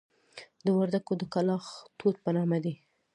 د 0.65 0.67
وردکو 0.79 1.13
د 1.17 1.23
کلاخ 1.33 1.65
توت 1.97 2.15
په 2.23 2.29
نامه 2.37 2.57
دي. 2.63 2.73